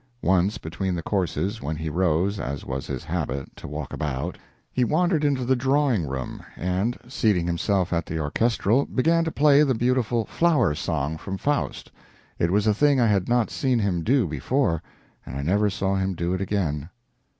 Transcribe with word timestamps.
Once 0.23 0.57
between 0.57 0.95
the 0.95 1.03
courses, 1.03 1.61
when 1.61 1.75
he 1.75 1.87
rose, 1.87 2.39
as 2.39 2.65
was 2.65 2.87
his 2.87 3.03
habit, 3.03 3.55
to 3.55 3.67
walk 3.67 3.93
about, 3.93 4.35
he 4.71 4.83
wandered 4.83 5.23
into 5.23 5.45
the 5.45 5.55
drawing 5.55 6.07
room, 6.07 6.41
and, 6.55 6.97
seating 7.07 7.45
himself 7.45 7.93
at 7.93 8.07
the 8.07 8.17
orchestrelle, 8.17 8.85
began 8.95 9.23
to 9.23 9.31
play 9.31 9.61
the 9.61 9.75
beautiful 9.75 10.25
"Flower 10.25 10.73
Song" 10.73 11.17
from 11.17 11.37
Faust. 11.37 11.91
It 12.39 12.49
was 12.49 12.65
a 12.65 12.73
thing 12.73 12.99
I 12.99 13.05
had 13.05 13.29
not 13.29 13.51
seen 13.51 13.77
him 13.77 14.03
do 14.03 14.25
before, 14.25 14.81
and 15.23 15.35
I 15.37 15.43
never 15.43 15.69
saw 15.69 15.93
him 15.93 16.15
do 16.15 16.33
it 16.33 16.41
again. 16.41 16.89